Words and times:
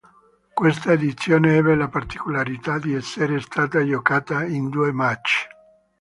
Questa 0.53 0.93
edizione 0.93 1.57
ebbe 1.57 1.75
la 1.75 1.87
particolarità 1.87 2.79
di 2.79 2.95
essere 2.95 3.39
stata 3.39 3.85
giocata 3.85 4.43
in 4.43 4.67
due 4.71 4.91
match. 4.91 5.45